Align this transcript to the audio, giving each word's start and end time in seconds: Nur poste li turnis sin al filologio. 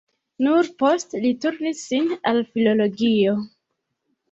Nur 0.45 0.69
poste 0.79 1.21
li 1.25 1.31
turnis 1.43 1.85
sin 1.91 2.09
al 2.33 2.41
filologio. 2.57 3.39